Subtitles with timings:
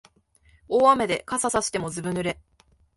[0.67, 2.39] 大雨で傘さしてもずぶ濡れ